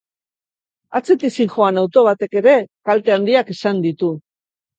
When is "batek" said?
2.07-2.35